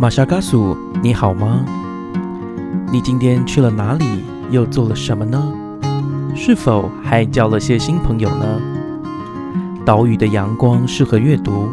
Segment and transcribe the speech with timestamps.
[0.00, 1.62] 马沙嘎苏，你好吗？
[2.90, 4.24] 你今天去了哪里？
[4.50, 5.52] 又做了什么呢？
[6.34, 8.62] 是否还交了些新朋友呢？
[9.84, 11.68] 岛屿的阳光适合阅读。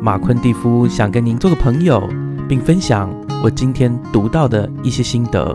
[0.00, 2.08] 马昆蒂夫想跟您做个朋友，
[2.48, 3.10] 并分享
[3.44, 5.54] 我今天读到的一些心得。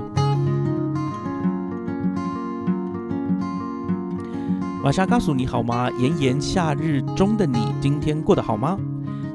[4.84, 5.90] 马沙嘎苏，你好吗？
[5.98, 8.78] 炎炎夏日中的你，今天过得好吗？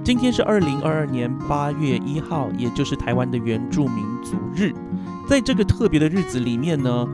[0.08, 4.72] 今天是二零二二年八月一号，也就是台湾的原住民族日。
[5.28, 7.06] 在这个特别的日子里面呢，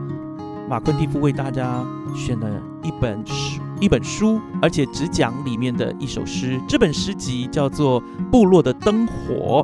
[0.69, 2.49] 马昆蒂夫为大家选了
[2.83, 6.57] 一本书，一本书，而且只讲里面的一首诗。
[6.69, 9.61] 这本诗集叫做《部落的灯火》。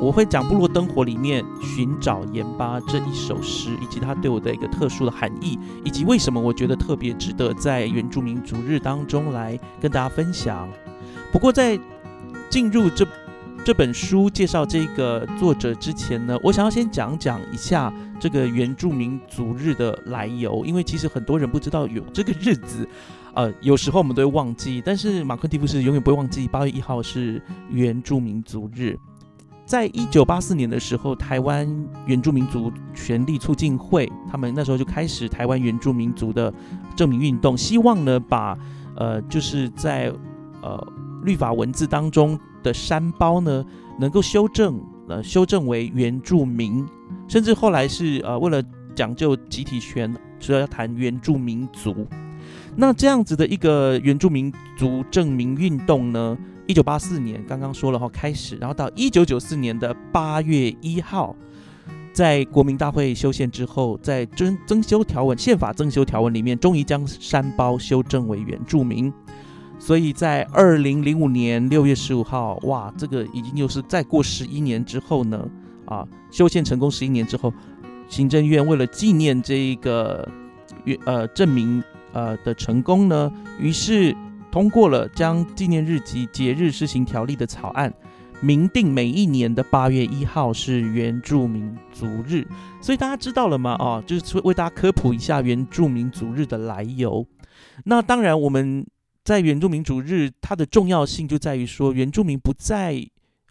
[0.00, 10.68] 我会讲《部落灯火》里面寻找盐巴这一首诗，以及它对我的一个特殊的含义，以及为什么我觉得特别值得在原住民族日当中来跟大家分享。
[11.32, 11.76] 不过在
[12.50, 13.06] 进入这
[13.64, 22.88] 这本书介绍这个作者之前呢，我想要先讲讲一下这个原住民族日的来由，因为其实很多人不知道有这个日子，
[23.34, 28.98] 呃，有时候我们都会忘记，但是马克蒂夫是永远不会忘记，八月一号是原住民族日。
[29.66, 31.68] 在一九八四年的时候，台湾
[32.04, 36.52] 原住民族权利促进会，他们那时候就开始台湾原住民族的
[36.96, 38.58] 证明运动，希望呢把
[38.96, 40.12] 呃就是在
[40.60, 43.64] 呃律法文字当中的山包呢
[43.98, 46.86] 能够修正，呃修正为原住民，
[47.28, 48.62] 甚至后来是呃为了
[48.94, 52.06] 讲究集体权，所以要谈原住民族。
[52.76, 56.36] 那这样子的一个原住民族证明运动呢？
[56.66, 61.34] 一九八四年刚刚说了哈开始，然后到一九九四年的八月一号，
[62.12, 69.12] 在国民大会修宪之后，在增增修条文宪法增修条文里面，终于将山包修正为原住民。
[69.80, 75.44] 所以在二零零五年六月十五号，哇，这个已经又是再过十一年之后呢，
[75.86, 77.52] 啊，修宪成功十一年之后，
[78.08, 80.28] 行政院为了纪念这一个
[81.04, 81.82] 呃证明
[82.12, 84.14] 呃的成功呢，于是。
[84.52, 87.94] 通过了将纪念日及节日施行条例的草案，
[88.40, 92.44] 明定每一年的八月一号是原住民族日。
[92.80, 93.76] 所以大家知道了吗？
[93.78, 97.24] 哦，就是为大家科普一下原住民族日的来由。
[97.84, 98.84] 那当然，我们
[99.30, 103.00] 在原住民族日它的重要性就在于说，原住民不再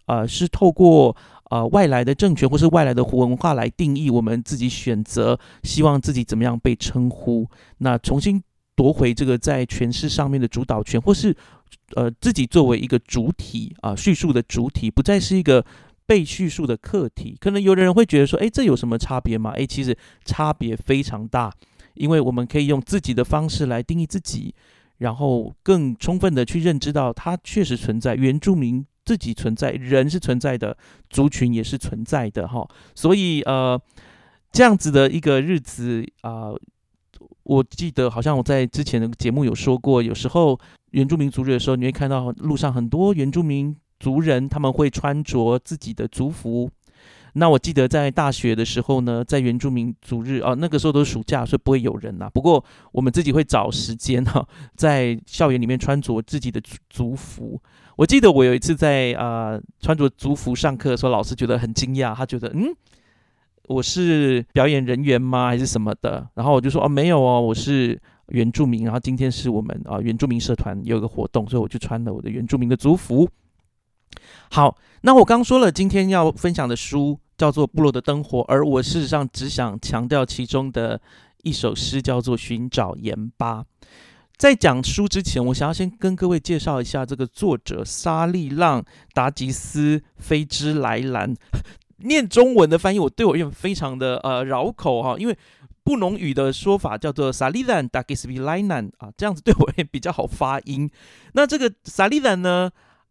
[0.06, 1.16] 呃是透过
[1.50, 7.48] 呃外来的政权或是外来的文化来定义我们自己选择希望自己怎么样被称呼。
[7.78, 8.42] 那重新。
[8.76, 11.36] 夺回这个在诠释上面的主导权，或是
[11.96, 15.62] 呃自己作为一个主体啊叙述的主体，不再是一个
[16.06, 17.36] 被叙述的客体。
[17.38, 19.52] 可能有的人会觉得说，哎，这有什么差别吗？
[19.54, 21.52] 哎，其实差别非常大，
[21.92, 24.54] 因为我们可以用自己的方式来定义自己，
[25.00, 30.74] 然后更充分的去认知到它确实存在，原住民自己存在，人是存在的，
[31.10, 32.66] 族群也是存在的哈。
[32.94, 33.78] 所以呃
[34.52, 36.52] 这样子的一个日子啊。
[37.42, 40.56] 我记得好像我在之前的节目有说过，有时候
[40.92, 46.70] 原住民族日的时候，你会看到路上很多原住民族人，他们会穿着自己的族服。
[47.34, 52.28] 那我记得在大学的时候呢，在原住民族日哦，那个时候都是暑假，所以不会有人呐。
[52.32, 54.46] 不过我们自己会找时间哈，
[54.76, 57.60] 在校园里面穿着自己的族服。
[57.96, 62.74] 我记得我有一次在啊穿着族服上课的时候，老师觉得很惊讶，他觉得嗯。
[63.68, 66.28] 我是表演人员吗，还是什么的？
[66.34, 67.96] 然后我就说哦，没有哦，我是
[68.30, 68.82] 原住民。
[68.82, 73.28] 然后今天是我们啊原住民社团有一个活动，所以我就穿了我的原住民的族服。
[74.52, 81.00] 好，那我刚说了，今天要分享的书叫做《部落的灯火》，而我事实上只想强调其中的
[81.44, 83.62] 一首诗，叫做《寻找盐巴》。
[84.36, 88.84] 在讲书之前，我想要先跟各位介绍一下这个作者沙利浪
[89.14, 91.32] 达吉斯菲兹莱兰。
[92.02, 95.38] 念中文的翻译，我对我而言非常的呃绕口哈，因为
[95.84, 100.90] 布农语的说法叫做萨利兰达吉斯比莱兰啊，这样子对我也比较好发音。
[101.34, 102.70] 那这个萨利兰呢，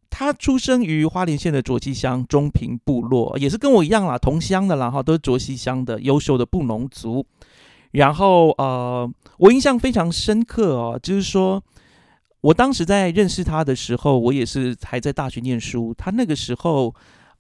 [0.10, 7.26] 他出生于花莲县的卓溪乡中平部落，也是跟我一样啦，同乡的啦哈，都是卓溪乡的优秀的布农族。
[7.92, 11.64] 然后呃，我印象非常深刻哦，就是说
[12.42, 16.94] 我当时在认识他的时候，我也是还在大学念书，他那个时候。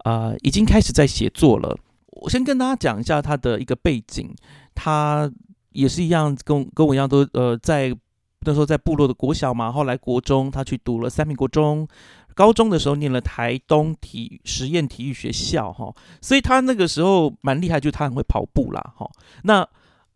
[0.05, 1.77] 啊，已经开始在写作了。
[2.07, 4.33] 我先跟大家讲一下他的一个背景，
[4.73, 5.29] 他
[5.73, 7.93] 也是一样，跟跟我一样，都呃在
[8.45, 11.85] 那时候在部落的国小嘛，后来国中他去读了三民国中，
[12.39, 19.05] 高中的时候念了台东体实验体育学校哈，所以他那个时候蛮厉害，就他很会跑步啦哈。
[19.43, 19.67] 那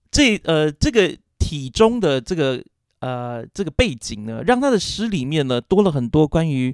[0.10, 2.64] 这呃这个体中的这个
[3.02, 6.74] 呃这个背景呢，让他的诗里面呢多了很多关于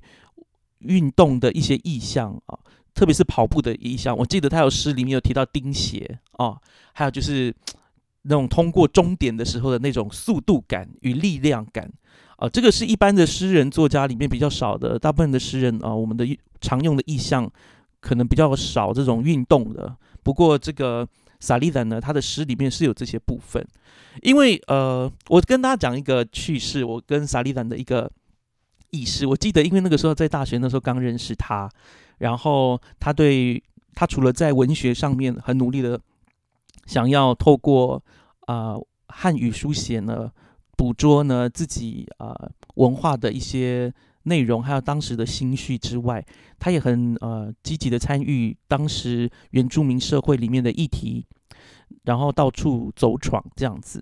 [0.81, 2.53] 运动的一些意象啊。
[2.93, 4.15] 特别是跑步的意象。
[4.15, 6.57] 我记得他有诗里面有提到钉鞋啊，
[6.93, 7.51] 还有就是
[8.21, 11.91] 那种通过终点的时候的那种速度感与力量感
[12.39, 14.97] 啊，这个是一般的诗人作家里面比较少的。
[14.97, 16.25] 大部分的诗人啊，我们的
[16.61, 17.49] 常用的意象
[17.99, 19.93] 可能比较少这种运动的。
[20.23, 21.05] 不过这个
[21.41, 23.65] 萨利兰呢，他的诗里面是有这些部分。
[24.21, 28.09] 因为呃，我跟大家讲一个趣事，我跟萨利兰的一个
[28.91, 29.25] 意识。
[29.27, 31.69] 我记得，因为那个时候在大学那时候刚认识他。
[32.19, 33.61] 然后他对
[33.95, 35.99] 他除了在文学上面很努力的
[36.85, 38.01] 想要透过
[38.41, 38.75] 啊
[39.07, 40.31] 汉语书写呢
[40.79, 42.33] 捕捉呢自己啊
[42.75, 43.93] 文化的一些
[44.23, 46.25] 内容，还有当时的心绪之外，
[46.57, 51.25] 他也很呃积极的参与当时原住民社会里面的议题，
[52.05, 54.01] 然后到处走闯这样子。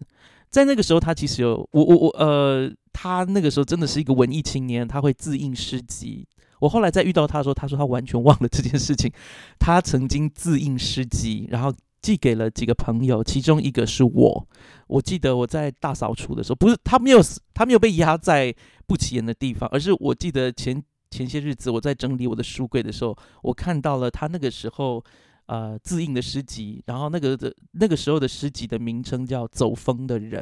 [0.52, 6.28] 在那个时候，他其实有我我我呃，他那个时候真的是一个文艺青年，他会自印诗集。
[6.60, 9.12] 我后来再遇到他的时候，他说他完全忘了这件事情。
[9.58, 11.74] 他曾经自印诗集，然后
[12.08, 14.48] 寄给了几个朋友，其中一个是我。
[14.88, 17.20] 我记得我在大扫除的时候，不是他没有
[17.54, 18.56] 他没有被压在
[18.86, 20.82] 不起眼的地方，而是我记得前
[21.12, 23.14] 前些日子我在整理我的书柜的时候，
[23.44, 25.04] 我看到了他那个时候
[25.48, 30.42] 呃自印的诗集，然后那个的那个时候的诗集的名称叫《走风的人》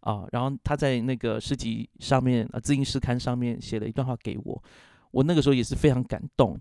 [0.00, 4.62] 啊，然后他在那个诗集上面啊自印诗刊上面写了一段话给我。
[5.10, 6.54] 我那个时候也是非常感动，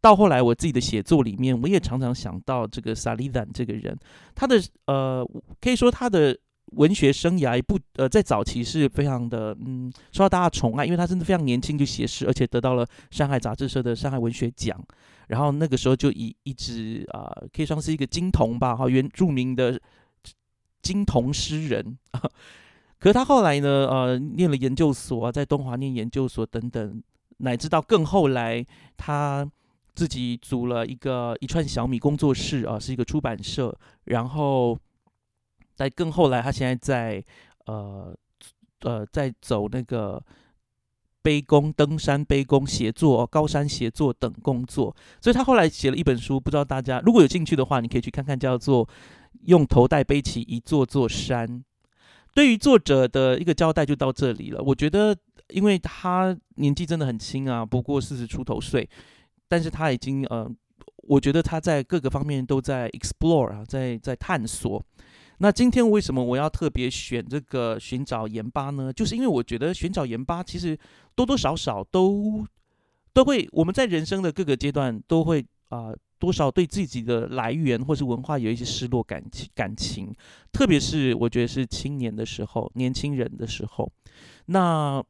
[0.00, 3.96] 到后来我自己的写作里面，我也常常想到这个萨利兰这个人，
[4.34, 5.28] 他的呃，
[5.60, 6.38] 可以说他的
[6.72, 14.80] 文学生涯不呃，在早期是非常的嗯，受到大家宠爱，因为他真的非常年轻就写诗，而且得到了上海杂志社的上海文学奖，
[15.26, 19.80] 然后那个时候就以一直啊，可以算是一个金童吧，哈，原著名的
[20.80, 21.98] 金童诗人。
[23.00, 27.02] 可是他后来呢，呃，念了研究所，在东华念研究所等等。
[27.40, 28.66] 乃至到更后来，
[28.96, 29.48] 他
[29.98, 33.76] 自己组了一个一串小米工作室啊，是一个出版社。
[34.04, 34.78] 然后
[35.74, 37.24] 在更后来，他现在在
[37.66, 38.16] 呃
[38.82, 40.22] 呃在走那个
[41.20, 44.94] 背弓、登山背工、写作、高山写作等工作。
[45.20, 48.86] 所以他后来写了一本书，不知道大家如果有兴趣的话，你可以去看看，叫做
[49.46, 51.48] 《用头带背起一座座山》。
[52.36, 54.62] 对于作者的一个交代就到这里了。
[54.62, 55.16] 我觉得。
[55.54, 58.86] 因为他年纪真的很轻啊，不过四十出头岁，
[59.48, 60.48] 但是他已经呃，
[60.96, 64.84] 我觉得他在各个方面都在 explore 啊，在在探索。
[65.38, 68.92] 那今天为什么我要特别选这个寻找盐巴呢？
[68.92, 70.76] 就是因为我觉得寻找盐巴其实
[71.14, 72.44] 多多少少都
[73.12, 80.12] 都会，我们在人生的各个阶段都会啊，多少对自己的来源或是文化有一些失落感情感情，
[80.52, 83.90] 特别是我觉得是青年的时候，年轻人的时候，
[84.46, 85.02] 那。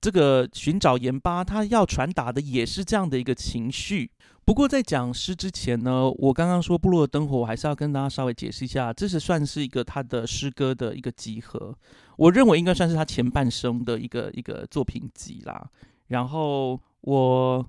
[0.00, 4.10] 这个寻找盐巴，他要传达的也是这样的一个情绪。
[4.44, 11.76] 不过在讲诗之前呢，我刚刚说部落的灯火，我还是要跟大家稍微解释一下，这是算是一个他的诗歌的一个集合。
[12.16, 15.68] 我认为应该算是他前半生的一个一个作品集啦。
[16.08, 17.64] 然后我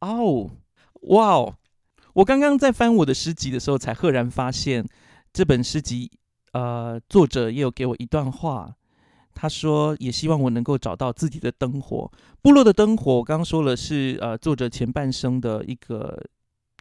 [0.00, 0.50] 哦，
[1.02, 1.54] 哇哦，
[2.14, 4.84] 我刚刚在翻我的诗集的时候，才赫然发现
[5.32, 6.10] 这本诗集，
[6.52, 8.74] 呃，作者也有给我一段话。
[9.34, 12.10] 他说：“也希望我能够找到自己的灯火。
[12.40, 16.16] 部落的灯火，我刚刚说了是呃，作者前半生的一个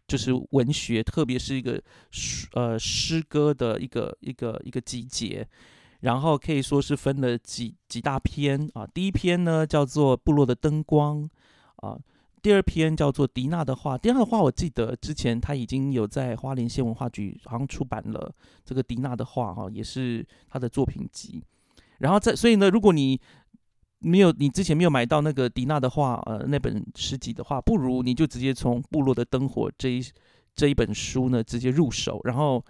[0.07, 1.81] 就是文学，特别是一个
[2.11, 5.47] 诗呃诗歌的一个一个一个集结。
[6.01, 8.85] 然后可以说是分了几几大篇啊。
[8.85, 11.23] 第一篇呢叫做《部落的灯光》
[11.87, 11.97] 啊，
[12.41, 13.97] 第二篇叫做《迪娜的话》。
[13.97, 18.31] 迪娜的话，我记得之前他已经有在花莲县文化局好像出版了
[18.65, 21.41] 这个迪娜的话哈，也是他的作品集。”
[22.03, 23.17] 然后在，所以呢，如果你
[23.99, 30.03] 没有你之前没有买到那个迪娜的话，呃，那本诗集的话，不如你就直接从《部落的灯火》这一
[30.53, 32.19] 这一本书呢直接入手。
[32.25, 32.61] 然后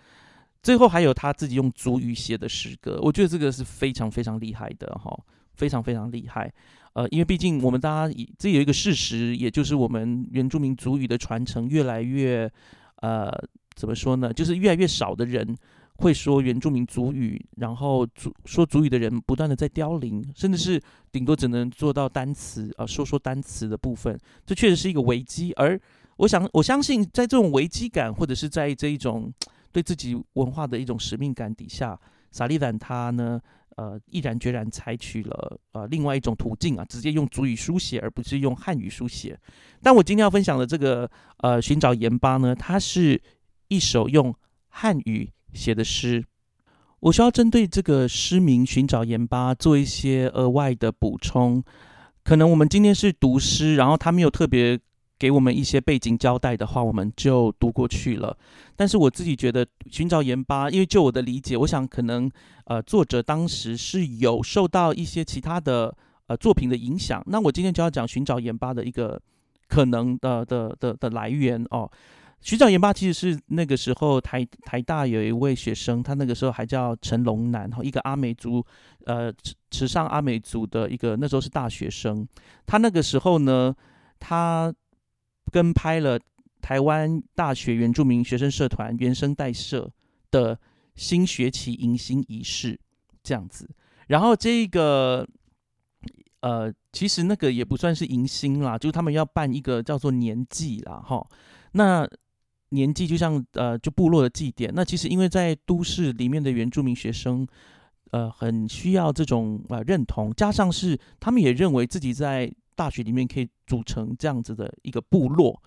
[0.61, 5.11] 最后还有他自己用族语写的诗歌，我觉得这个是非常非常厉害的哈，
[5.55, 6.53] 非常非常厉害。
[6.93, 12.47] 呃，因为毕竟我们大家这有一个事实，也就是我们原住民族语的传承越来越
[12.97, 13.31] 呃，
[13.75, 14.31] 怎么说呢？
[14.31, 15.57] 就是越来越少的人。
[15.97, 20.81] 会说原住民族语，然后族说族语的人不断的在凋零，甚至是
[21.11, 25.53] 顶多只能做到单词啊，说说单词的部分，这确实是一个危机。
[25.53, 25.79] 而
[26.17, 29.31] 我想，我相信在这种危机感，或者是在这一种
[29.71, 31.99] 对自己文化的一种使命感底下，
[32.31, 33.39] 萨利兰他呢，
[33.75, 39.39] 呃，毅然决然采取了呃另外一种途径啊，直接用族语书写，而不是用汉语书写。
[39.81, 43.21] 但我今天要分享的这个呃寻找盐巴呢，它是
[43.67, 44.33] 一首用
[44.69, 45.29] 汉语。
[45.53, 46.23] 写的诗，
[46.99, 51.63] 我需要针对这个诗名寻找盐巴做一些额外的补充。
[52.23, 54.79] 可能我们今天是读诗，然后他没有特别
[55.19, 58.37] 给我们一些背景交代的话，我们就读过去了。
[58.75, 62.31] 但是我自己觉得，寻找盐巴，因为就我的理解，我想可能
[62.65, 65.93] 呃作者当时是有受到一些其他的
[66.27, 67.21] 呃作品的影响。
[67.27, 69.21] 那我今天就要讲寻找盐巴的一个
[69.67, 71.91] 可能的的的的来源哦。
[72.43, 78.63] 寻找盐巴其实是那个时候台台大有一位学生，他那个时候还叫陈龙南，一个阿美族，
[79.05, 82.27] 呃，池池上阿美族的一个那时候是大学生。
[82.65, 83.73] 他那个时候呢，
[84.19, 84.73] 他
[85.53, 86.19] 跟拍了
[86.61, 89.89] 台湾大学原住民学生社团原生代社
[90.29, 90.59] 的
[90.95, 92.77] 新学期迎新仪式
[93.23, 93.69] 这样子。
[94.07, 95.25] 然后这个，
[96.41, 101.25] 呃，其实那个也不算是迎新啦，就是他们要办一个叫做年祭啦，哈，
[101.71, 102.05] 那。
[102.73, 104.71] 年纪就像呃，就部落的祭典。
[104.73, 107.47] 那其实因为在都市里面的原住民学生，
[108.11, 115.61] 呃，很需要这种呃认同，加上是他们也认为自己在大学里面可以组成这样子的一个部落，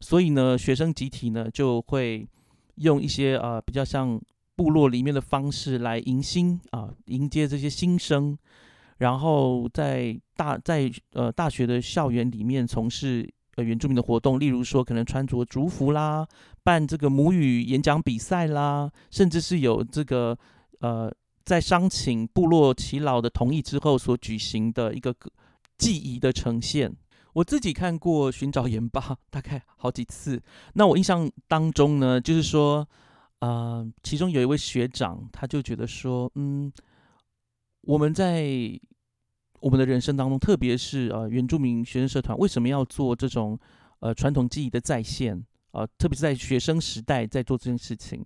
[0.00, 2.26] 所以呢，学生集体呢就会
[2.76, 4.20] 用一些呃比较像
[4.56, 8.36] 部落里面的方式来迎新啊，迎接这些新生，
[8.98, 13.28] 然后在大在呃大学的校园里面从事。
[13.58, 16.24] 呃，原住民的活动，例如说可能穿着族服啦，
[16.62, 20.38] 办这个母语演讲比赛啦，甚至是有这个
[20.78, 21.12] 呃，
[21.44, 25.12] 在商请部落耆老的同意之后所举行的一个
[25.76, 26.94] 记忆的呈现。
[27.32, 30.40] 我自己看过《寻找盐巴》，大概好几次。
[30.74, 32.88] 那我印象当中呢，就是说，
[33.40, 36.72] 呃，其中有一位学长，他就觉得说，嗯，
[37.80, 38.80] 我们在。
[39.60, 43.58] 我们的人生当中，特别是呃原住民学生社团，为什么要做这种
[44.00, 45.86] 呃传统记忆的再现啊？
[45.98, 48.24] 特别是在学生时代在做这件事情，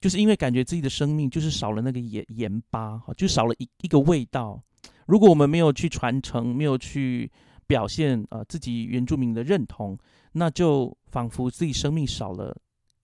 [0.00, 4.60] 就是因为感觉自己的生命就是少了那个盐盐巴，就少了一一个味道。
[5.06, 7.30] 如果我们没有去传承，没有去
[7.66, 9.96] 表现呃自己原住民的认同，
[10.32, 12.56] 那就仿佛自己生命少了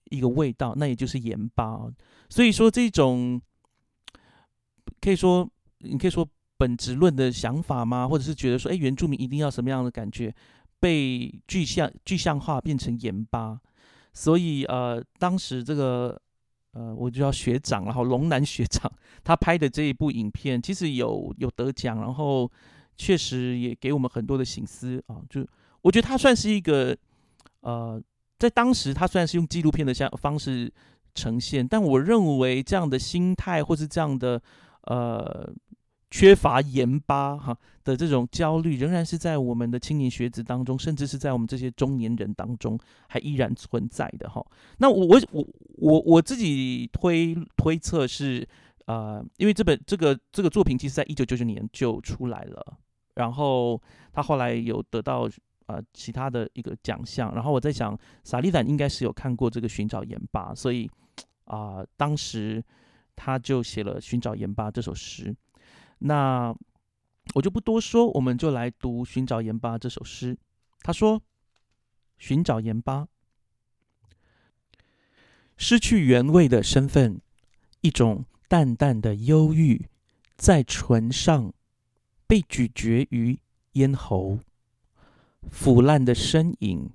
[0.09, 1.79] 一个味道，那也就是盐巴。
[2.29, 3.41] 所以说这种
[4.99, 5.49] 可以说，
[5.79, 6.27] 你可以说。
[6.57, 8.07] 本质论的想法吗？
[8.07, 10.33] 或者是觉得说，哎，原住民一定要什么样的感觉，
[10.79, 13.59] 被具象具象化变成盐巴？
[14.13, 16.19] 所以呃，当时这个
[16.71, 18.91] 呃，我就叫学长，然后龙南学长，
[19.23, 22.51] 他拍的这一部影片，其实有有得奖，然后
[22.95, 25.21] 确实也给我们很多的醒思啊。
[25.29, 25.45] 就
[25.81, 26.97] 我觉得他算是一个
[27.61, 28.01] 呃，
[28.39, 30.73] 在当时他虽然是用纪录片的像方式
[31.13, 34.41] 呈现，但我认为这样的心态或是这样的
[34.85, 35.53] 呃。
[36.09, 44.45] 缺乏盐巴哈的这种焦虑，仍然是在我们的青年学子当中，甚至是在我们这些中年人当中，还依然存在的哈。
[44.77, 48.47] 那我我我我我自己推推测是，
[48.85, 52.77] 呃，因为这本这个这个作品，其实在一九九九年就出来了，
[53.15, 53.81] 然后
[54.13, 55.29] 他后来有得到
[55.65, 60.89] 呃其他的一个奖项，然后我在想，萨利坦应该是有看过这个《寻找盐巴》，所以
[61.43, 62.63] 啊，当时
[63.13, 65.35] 他就写了《寻找盐巴》这首诗。
[65.99, 66.55] 那
[67.33, 70.37] 我就不多说，我们就来读《寻找盐巴》这首诗。
[70.81, 71.21] 他说
[72.17, 73.07] ：“寻找盐巴，
[75.57, 77.19] 失去原味的身份，
[77.81, 79.89] 一种淡淡的忧郁
[80.37, 81.51] 在唇上，
[82.27, 83.39] 被咀嚼于
[83.73, 84.39] 咽喉，
[85.49, 86.91] 腐烂的身影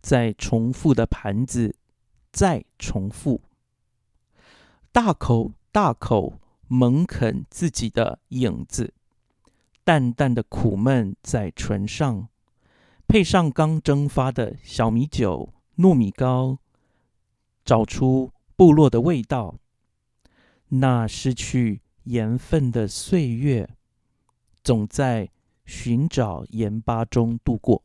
[0.00, 1.74] 在重复的盘子
[2.30, 3.40] 再重复，
[4.92, 6.38] 大口大口。”
[6.74, 8.94] 猛啃自己的影子，
[9.84, 12.28] 淡淡的苦闷在唇上，
[13.06, 16.56] 配上刚蒸发的小米酒、糯米糕，
[17.62, 19.56] 找出部落的味道。
[20.68, 23.68] 那失去盐分的岁月，
[24.64, 25.28] 总在
[25.66, 27.82] 寻找盐巴中度过。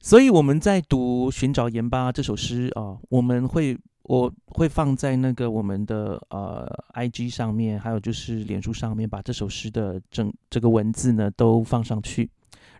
[0.00, 3.78] 所以我们在读《寻找盐巴》这首诗啊，我们会。
[4.08, 12.30] 我会放在那个我们的呃 I G 上面，还有就是脸书上面，把这首诗的整这个文字呢都放上去，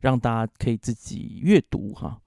[0.00, 2.20] 让大家可以自己阅读哈。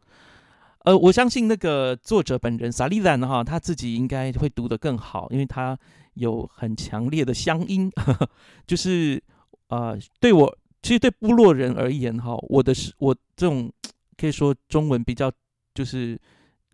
[0.79, 5.79] 呃，我相信那个作者本人萨利兰哈，他自己应该会读得更好，因为他
[6.15, 7.89] 有很强烈的乡音，
[8.68, 9.24] 就是
[9.70, 13.72] 呃，对我其实对部落人而言哈，我的是我这种
[14.18, 15.32] 可以说中文比较
[15.74, 16.20] 就是。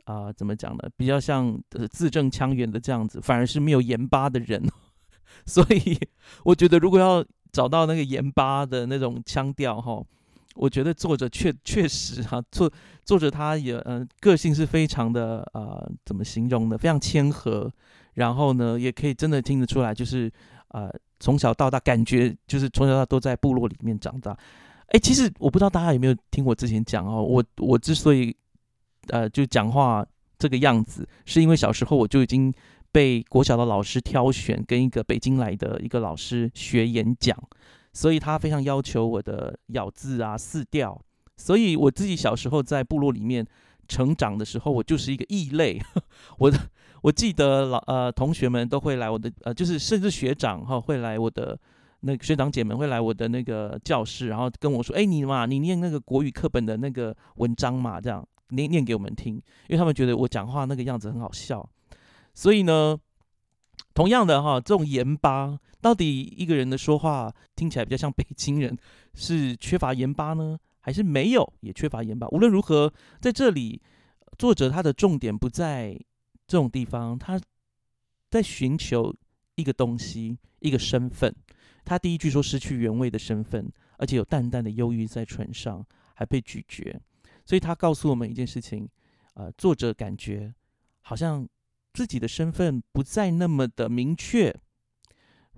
[0.06, 0.90] 啊，怎么讲呢？
[0.98, 4.64] 比较像呃字正腔圆的这样子，反而是没有盐巴的人。
[5.46, 6.00] 所以
[6.44, 10.02] 我觉得，如果要找到那个盐巴的那种腔调哈，
[10.56, 12.72] 我觉得作者确确实哈，作
[13.04, 16.78] 作者他也呃个性是非常的呃，怎么形容呢？
[16.78, 17.72] 非常谦和，
[18.14, 20.32] 然后呢，也可以真的听得出来，就是
[20.70, 24.38] 呃从小到大感觉就是从小到大都在部落里面长大。
[24.88, 28.36] 哎，其实我不知道大家有没有听我之前讲哦，我我之所以
[29.10, 30.06] 呃就讲话
[30.38, 32.54] 这个样子，是因为小时候我就已经
[32.92, 37.38] 被国小的老师挑选，跟一个北京来的一个老师学演讲，
[37.94, 41.00] 所以他非常要求我的咬字啊、四调，
[41.38, 43.46] 所以我自己小时候在部落里面
[43.88, 45.82] 成长的时候，我就是一个异类。
[46.40, 46.58] 我的
[47.02, 51.58] 我记得老呃同学们都会来我的呃，就是甚至学长哈会来我的。
[52.02, 59.36] 那个学长姐们会来我的那个教室，然后跟我说：“哎，你嘛，你念那个国语课本的那个文章嘛，这样念念给我们听。”
[59.68, 61.68] 因为他们觉得我讲话那个样子很好笑。
[62.34, 63.00] 所以呢，
[63.94, 68.78] 同样的哈，这种盐巴，到底一个人的说话听起来比较像北京人，
[69.14, 72.28] 是缺乏盐巴呢，还是没有也缺乏盐巴？
[72.30, 73.82] 无论如何，在这里，
[74.38, 75.98] 作者他的重点不在
[76.46, 77.40] 这种地方，他
[78.30, 79.16] 在寻求
[79.56, 81.34] 一个东西，一个身份。
[81.86, 85.86] 他第一句说失去原味的身份，而且有淡淡的忧郁在唇上，
[86.16, 87.00] 还被咀嚼。
[87.46, 88.90] 所以他告诉我们一件事情：，
[89.36, 90.54] 呃，作者感觉
[91.02, 91.48] 好像
[91.94, 94.54] 自己的身份不再那么的明确。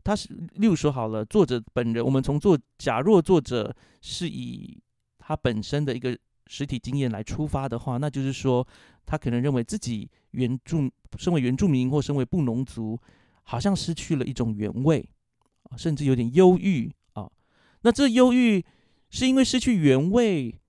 [0.03, 4.82] 他是，例如说好了，作者本人，我们从作，假若作者是以
[5.17, 6.17] 他本身的一个
[6.48, 8.65] 实体经验来出发的话，那就是说，
[9.06, 13.00] 他可能认为自己原住，身为原住民或身为布农族，
[13.44, 15.10] 好像失去了一种原味。
[15.75, 17.29] 甚至有点忧郁啊，
[17.82, 18.63] 那这忧郁
[19.10, 20.62] 是因为失去原味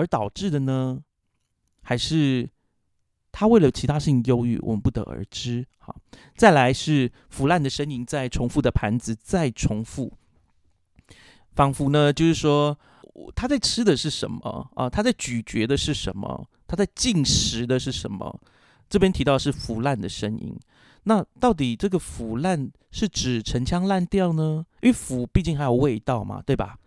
[0.00, 1.02] 而导致的呢，
[1.82, 2.48] 还是
[3.30, 4.58] 他为了其他事情忧郁？
[4.60, 5.66] 我们不得而知。
[5.76, 5.94] 好，
[6.36, 10.14] 再来是腐烂的身影在重复的盘子再重复，
[11.54, 12.78] 仿佛呢，就是说
[13.36, 14.88] 他在吃的是什么啊？
[14.88, 16.48] 他在咀嚼的是什么？
[16.66, 18.40] 他在进食的是什么？
[18.88, 20.58] 这边提到是腐烂的声音。
[21.02, 24.64] 那到底这个腐烂是指陈腔烂调呢？
[24.80, 26.78] 因为腐毕竟还有味道嘛，对吧？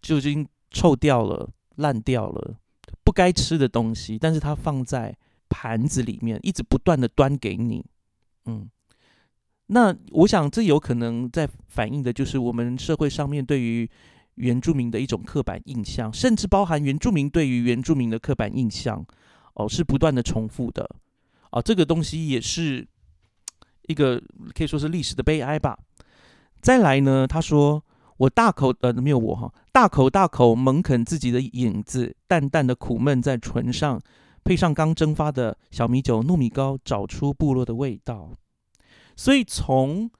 [0.00, 2.56] 就已经臭掉了、烂掉了，
[3.04, 5.16] 不该吃的东西，但是它放在
[5.48, 7.84] 盘子里面，一直不断的端给你。
[8.46, 8.68] 嗯，
[9.66, 13.88] 那我想这有可能在反映的就是我们社会上面对于
[14.36, 19.04] 原住民的一种刻板印象，甚至包含原住民对于原住民的刻板印象，
[19.54, 20.88] 哦，是不断的重复的。
[21.50, 22.86] 啊，这个东西也是。
[23.88, 24.22] 一个
[24.54, 25.76] 可以说是历史的悲哀吧。
[26.60, 27.84] 再来呢，他说
[28.18, 34.00] ：“我大口呃没有我哈，大口大口猛啃自己的影子，淡淡的苦闷在唇上，
[34.44, 38.30] 配上刚蒸发的小米酒、糯米糕，找出部落的味道。
[39.16, 40.10] 所以从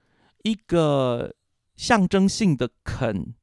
[0.43, 1.33] 一个
[1.75, 3.33] 象征性的啃，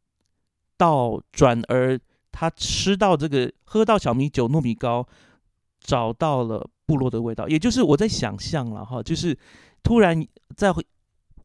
[0.77, 1.99] 到转而
[2.31, 5.07] 他吃到这个喝到小米酒、糯米糕，
[5.81, 7.49] 找到了部落的味道。
[7.49, 9.39] 也就是我在想象了哈，就是。
[9.83, 10.85] 突然再会，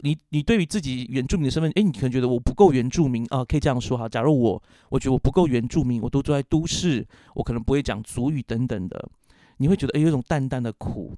[0.05, 4.07] 你你对于自己原住民的身份，哎，你可能觉得我不够原住民啊，可以这样说哈。
[4.07, 9.09] 假如我我觉得我不够原住民，我都住在都市，我可能不会讲族语等等的，
[9.57, 11.17] 你会觉得哎有一种淡淡的苦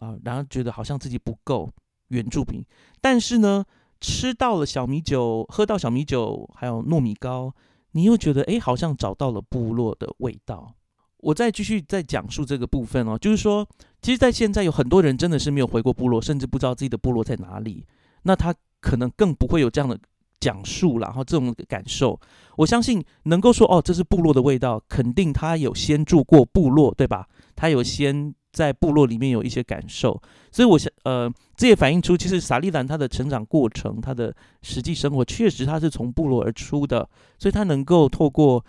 [0.00, 1.72] 啊，然后觉得好像自己不够
[2.08, 2.62] 原住民。
[3.00, 3.64] 但是呢，
[4.02, 7.54] 吃到了小米酒，喝到小米酒，还有糯米糕，
[7.92, 10.74] 你又觉得哎好像找到了部落的味道。
[11.20, 13.66] 我再继续再讲述这个部分哦，就是说，
[14.02, 17.86] 其实，在现在有很多人真的是没有回过部落，甚至不知道自己的部落在哪里。
[18.26, 19.98] 那他可能更不会有这样的
[20.40, 22.20] 讲述然后这种感受。
[22.56, 27.26] 我相信能够说哦，这是部落的味道，肯定他有先住过部落，对吧？
[27.54, 37.08] 他有先在部落里面有一些感受，所以我想，呃，这也反映出其实萨利兰他的成长过程，他的实际生活确实他是从部落而出的，
[37.38, 38.64] 所以他能够透过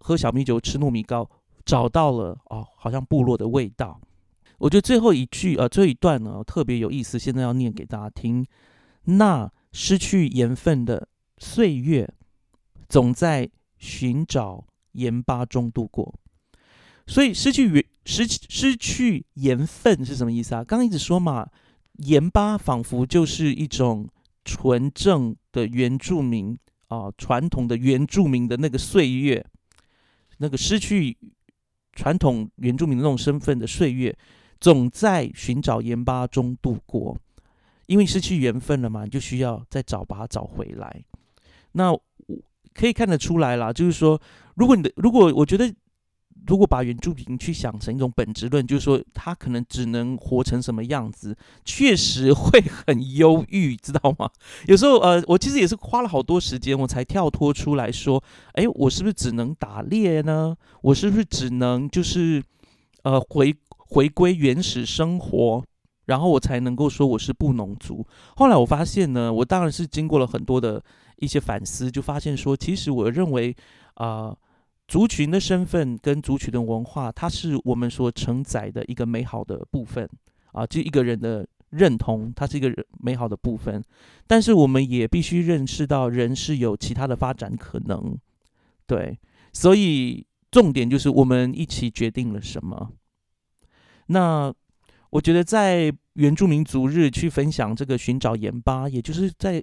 [0.00, 1.28] 喝小米酒、吃糯米糕。
[1.66, 4.00] 找到了哦，好像部落的味道。
[4.58, 8.44] 我觉得最后一句呃，这一段呢特别有意思，现在要念给大家听。
[9.18, 12.12] 那失去盐分的岁月，
[12.88, 16.14] 总在寻找盐巴中度过。
[17.06, 20.64] 所以失去原失失去盐分是什么意思啊？
[20.64, 21.48] 刚刚一直说嘛，
[21.98, 24.08] 盐巴仿佛就是一种
[24.44, 26.56] 纯正的原住民
[26.88, 29.44] 啊，传统的原住民的那个岁月，
[30.38, 31.16] 那个失去。
[31.92, 34.16] 传统原住民那种身份的岁月，
[34.60, 37.18] 总在寻找盐巴中度过，
[37.90, 41.04] 因为失去缘分了嘛，你就需要再找把它找回来。
[41.72, 42.00] 那我
[42.72, 44.20] 可以看得出来啦，就是说，
[44.54, 45.74] 如果你的，如果我觉得。
[46.46, 54.30] 如果把原住民去想成一种本质论，就是说他可能只能活成什么样子，确实会很忧郁，知道吗？
[54.66, 58.24] 有时候，呃，我其实也是花了好多时间，我才跳脱出来说，
[58.54, 60.56] 哎，我是不是只能打猎呢？
[60.80, 62.42] 我是不是只能就是，
[63.02, 65.62] 呃，回回归原始生活，
[66.10, 68.06] 然后我才能够说我是布农族？
[68.36, 70.82] 后来我发现呢，我当然是经过了很多的
[71.16, 73.56] 一些反思，就发现说，其实我认为。
[73.94, 74.34] 啊，
[74.88, 80.08] 族群的身份跟族群的文化，它是我们所承载的一个美好的部分
[80.52, 83.82] 啊，就一个人的认同，它是一个美好的部分。
[84.26, 88.16] 但是我们也必须认识到，人是有其他的发展可能。
[88.86, 89.18] 对，
[89.52, 92.90] 所以重点就是我们一起决定了什么。
[94.06, 94.50] 那
[95.10, 99.62] 我觉得在原住民族日去分享这个寻找盐巴，也就是在，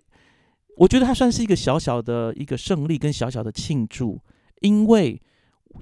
[0.77, 4.21] 我觉得它算是一个小小的一个胜利跟小小的庆祝，
[4.61, 5.21] 因为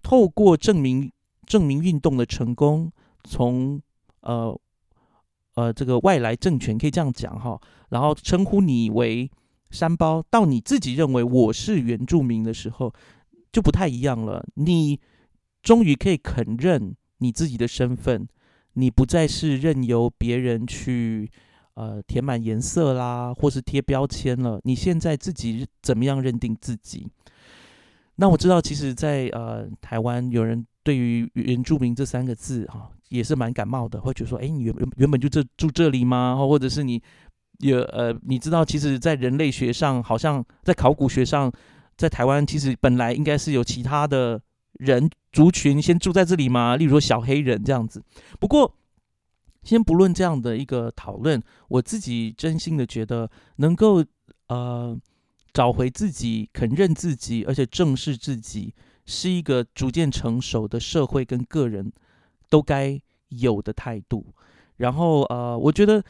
[0.02, 1.12] 透过证明
[1.46, 2.92] 证明运动的成功，
[3.24, 3.82] 从
[4.22, 4.60] 呃
[5.56, 9.30] 呃这个外来政权可以这样讲哈，然后称呼你为
[9.72, 12.94] 山包，到你自己认为我是原住民的时候。
[13.56, 14.46] 就不太一样了。
[14.56, 15.00] 你
[15.64, 18.28] 终于可以肯认你自己的身份，
[18.76, 21.30] 你不再是任由别人去
[21.74, 24.60] 呃填满颜色啦，或是贴标签了。
[24.64, 27.10] 你现在自己怎么样认定自己？
[28.18, 36.36] 那我知道，其实，在呃台湾，有人对于原住民这三个字哈，也是蛮感冒的，会觉得说，哎，你原原本就这住这里吗？
[36.38, 37.02] 或者是你
[37.60, 41.52] 有呃，你知道，其实，在人类学上，好像在考古学上。
[41.98, 44.38] 在台湾，其实本来应该是有其他的
[44.80, 48.04] 人族群先住在这里嘛，例如说小黑人这样子。
[48.40, 48.76] 不过，
[49.64, 54.04] 先不论这样的一个讨论，我自己真心的觉得，能够
[54.48, 54.98] 呃
[55.54, 58.74] 找回自己、肯认自己，而且正视自己，
[59.06, 61.92] 是一个逐渐成熟的社会跟个人
[62.50, 64.34] 都该有的态度。
[64.78, 66.04] 然后呃，我觉得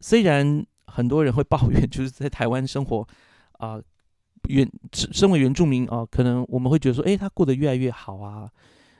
[0.00, 3.08] 虽然很多人会抱怨，就是在台湾生活
[3.52, 3.80] 啊。
[4.48, 8.50] 原身为原住民啊，可能我们会觉得说，哎，他过得越来越好啊。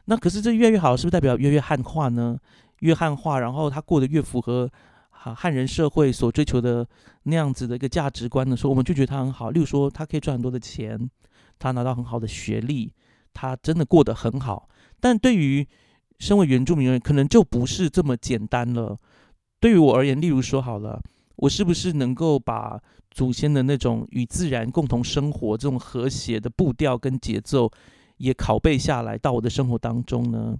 [0.04, 2.38] 那可是这越来越好，是不是代表越越汉化呢？
[2.80, 4.68] 越汉化，然后他过得越符合
[5.10, 6.86] 汉汉人社会所追求的
[7.22, 9.50] 那样子的一个价值观的时候，我们就觉得他很好。
[9.50, 11.08] 例如说，他可以赚很多的钱，
[11.58, 12.92] 他拿到很好的学历，
[13.32, 14.68] 他真的过得很好。
[15.00, 15.66] 但对于
[16.18, 18.98] 身为原住民人，可能就不是这么简单了。
[19.60, 21.00] 对于我而言，例如说好了。
[21.42, 27.68] 我是不是能够把祖先的那种与自然共同生活这种和谐的步调跟节奏
[28.18, 30.56] 也拷贝下来到我的生活当中呢？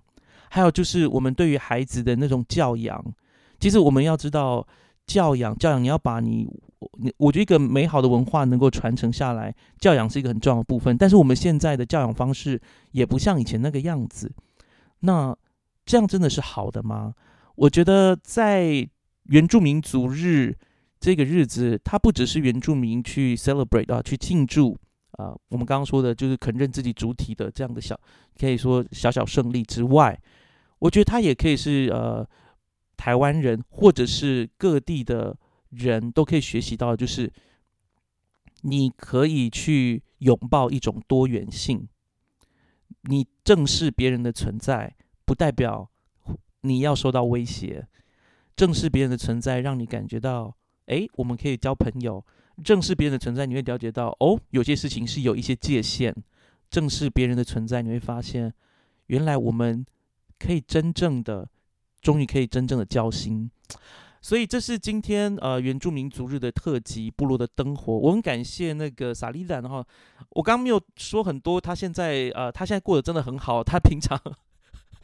[0.50, 3.00] 还有就是我们对于孩子的那种教养，
[3.60, 4.66] 其实我们要知道
[5.06, 6.48] 教养，教养你要把你，
[6.98, 10.96] 你我觉得一个美好的文化能够传承下来，教养是一个很重要的部分。
[10.96, 14.32] 但是我们现在的教养方式也不像以前那个样子，
[15.00, 15.36] 那
[15.86, 17.14] 这样真的是好的吗？
[17.54, 18.88] 我觉得在。
[19.26, 20.52] 原住民族日
[21.02, 24.78] 这个日子，它不只是原住民去 celebrate 啊，去庆祝
[25.18, 27.98] 啊，我们刚刚说的就是肯认自己主体的这样的小，
[28.38, 30.16] 可以说小小胜利之外，
[30.78, 32.24] 我觉得它也可以是呃
[32.96, 35.36] 台湾人或者是各地的
[35.70, 37.32] 人都可以学习到，就是
[38.60, 41.88] 你可以去拥抱一种多元性，
[43.10, 45.90] 你正视别人的存在，不代表
[46.60, 47.88] 你要受到威胁。
[48.54, 50.54] 正视别人的存在，让你感觉到，
[50.86, 52.24] 哎，我们可以交朋友。
[52.62, 56.14] 正视别人的存在，你会了解到，哦，有些事情是有一些界限。
[56.70, 58.52] 正视别人的存在，你会发现，
[59.06, 59.84] 原来我们
[60.38, 61.48] 可以真正的，
[62.00, 63.50] 终于可以真正的交心。
[64.20, 67.92] 所以，这是今天呃原住民族日的特辑部落的灯火。
[67.92, 69.84] 我很感谢那个萨利兰哈，
[70.30, 74.16] 我刚刚没有说很多，他现在呃，他现在过得真的很好，他平常。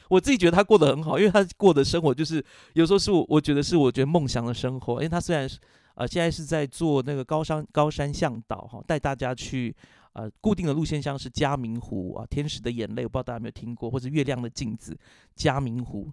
[0.08, 2.42] 我自己觉得他过得很好，因为他过的生活就是
[2.72, 4.94] 有时候是我我觉得是我觉得梦想的生活。
[4.94, 5.58] 因为他虽然是
[5.94, 9.74] 呃现在是在做那个高山高山向导哈，带大家去
[10.14, 14.96] 呃固定的路线，像是嘉明湖啊、天使的眼泪，我不知道大家有没有听过，或者月亮的镜子、
[15.36, 16.10] 嘉明湖，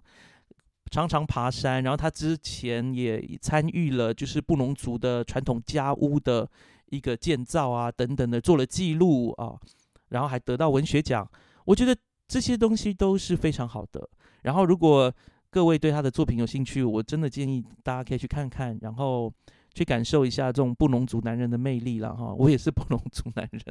[0.90, 1.82] 常常爬山。
[1.82, 6.46] 然后他之前也参与了就是布农族的传统家屋的
[6.90, 9.56] 一个建造啊等等的，做了记录啊，
[10.10, 11.26] 然后还得到文学奖。
[11.64, 11.96] 我觉得。
[12.28, 14.08] 这些东西都是非常好的。
[14.42, 15.12] 然后，如果
[15.50, 19.32] 各位对他的作品有兴趣，我真的建议大家可以去看看，然后
[19.72, 22.34] 去感受一下这种布农族男人的魅力了哈。
[22.34, 23.62] 我也是布农族男人，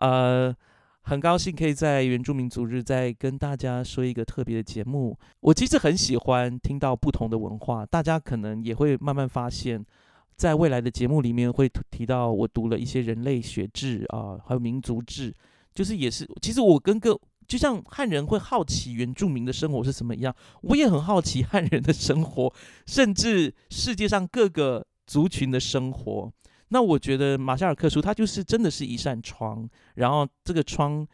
[0.00, 0.54] 呃，
[1.02, 5.18] 很高兴可以在原住民族日再跟大家说一个特别的节目。
[5.40, 9.84] 我其实很喜欢听到不同的文化，大家可能也会慢慢发现，
[10.36, 15.34] 在未来的节目里面会提到我读了一些人类学志啊，还有民族志，
[15.74, 17.18] 就是也是，其实我跟各
[17.50, 20.32] 就像汉人会好奇原住民的生活是什么一样，
[20.62, 22.54] 我也很好奇汉人的生活，
[22.86, 26.32] 甚至世界上各个族群的生活。
[26.68, 31.04] 那我觉得马夏尔克书它就是真的是一扇窗，然后这个窗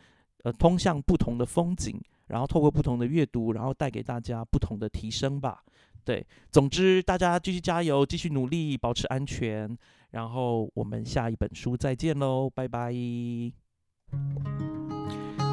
[0.44, 5.62] 呃通向不同的风景，然后透过不同的阅读，然后带给大家不同的提升吧。
[6.04, 9.74] 对，总之大家继续加油，继续努力，保持安全，
[10.10, 12.92] 然后我们下一本书再见喽，拜拜。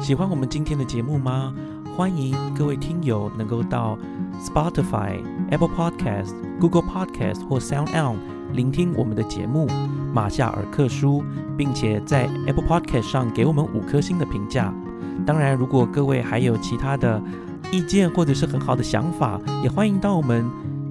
[0.04, 1.54] 喜欢我们今天的节目吗？
[1.96, 3.96] 欢迎各位听友能够到
[4.38, 5.16] Spotify、
[5.50, 8.18] Apple Podcast、Google Podcast 或 Sound On
[8.52, 9.66] 聆听我们的节目
[10.12, 11.22] 《马夏尔克书》，
[11.56, 14.74] 并且在 Apple Podcast 上给我们五颗星的评价。
[15.24, 17.18] 当然，如果各位还有其他的
[17.72, 20.44] 意见或者是很好的想法，也欢迎到我们